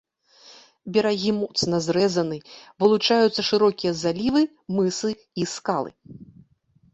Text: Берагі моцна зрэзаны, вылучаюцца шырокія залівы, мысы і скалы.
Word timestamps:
Берагі 0.93 1.33
моцна 1.41 1.81
зрэзаны, 1.87 2.37
вылучаюцца 2.85 3.41
шырокія 3.51 3.93
залівы, 4.01 4.43
мысы 4.79 5.09
і 5.43 5.49
скалы. 5.55 5.89